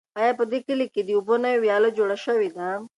[0.19, 2.67] آیا په دې کلي کې د اوبو نوې ویاله جوړه شوې ده؟